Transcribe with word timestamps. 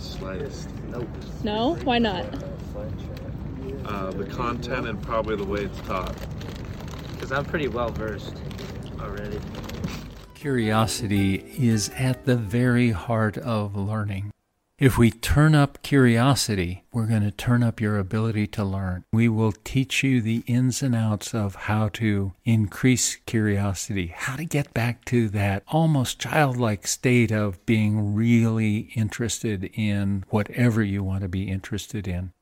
the 0.00 0.06
slightest. 0.06 0.68
Nope. 0.88 1.08
No? 1.44 1.74
Why 1.84 1.98
not? 1.98 2.24
Uh, 3.84 4.10
the 4.12 4.24
content 4.24 4.88
and 4.88 5.00
probably 5.02 5.36
the 5.36 5.44
way 5.44 5.64
it's 5.64 5.80
taught. 5.80 6.14
Because 7.12 7.32
I'm 7.32 7.44
pretty 7.44 7.68
well 7.68 7.90
versed 7.90 8.34
already. 9.00 9.38
Curiosity 10.34 11.34
is 11.58 11.90
at 11.96 12.24
the 12.24 12.36
very 12.36 12.90
heart 12.90 13.36
of 13.36 13.76
learning. 13.76 14.30
If 14.80 14.96
we 14.96 15.10
turn 15.10 15.54
up 15.54 15.82
curiosity, 15.82 16.84
we're 16.90 17.04
going 17.04 17.20
to 17.20 17.30
turn 17.30 17.62
up 17.62 17.82
your 17.82 17.98
ability 17.98 18.46
to 18.46 18.64
learn. 18.64 19.04
We 19.12 19.28
will 19.28 19.52
teach 19.52 20.02
you 20.02 20.22
the 20.22 20.42
ins 20.46 20.82
and 20.82 20.94
outs 20.94 21.34
of 21.34 21.54
how 21.54 21.90
to 21.90 22.32
increase 22.46 23.16
curiosity, 23.26 24.06
how 24.16 24.36
to 24.36 24.46
get 24.46 24.72
back 24.72 25.04
to 25.04 25.28
that 25.28 25.64
almost 25.68 26.18
childlike 26.18 26.86
state 26.86 27.30
of 27.30 27.64
being 27.66 28.14
really 28.14 28.90
interested 28.94 29.64
in 29.74 30.24
whatever 30.30 30.82
you 30.82 31.04
want 31.04 31.24
to 31.24 31.28
be 31.28 31.50
interested 31.50 32.08
in. 32.08 32.32